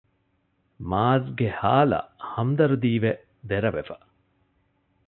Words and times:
މާޒްގެ 0.89 1.47
ހާލަށް 1.59 2.09
ހަމްދަރުދީވެ 2.31 3.11
ދެރަވެފަ 3.49 3.95